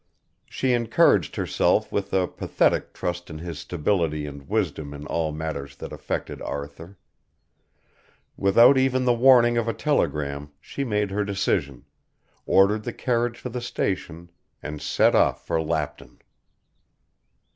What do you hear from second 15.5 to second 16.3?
Lapton.